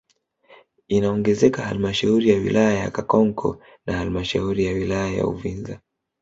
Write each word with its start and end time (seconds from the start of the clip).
Inaongezeka 0.87 1.61
halmashauri 1.61 2.29
ya 2.29 2.37
wilaya 2.37 2.73
ya 2.73 2.91
Kakonko 2.91 3.61
na 3.85 3.97
halmashauri 3.97 4.65
ya 4.65 4.73
wilaya 4.73 5.13
ya 5.17 5.25
Uvinza 5.27 5.79